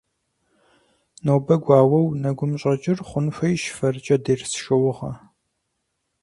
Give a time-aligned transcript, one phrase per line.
[1.23, 5.11] Нобэ гуауэу нэгум щӀэкӀыр хъун хуейщ фэркӀэ дерс шыугъэ.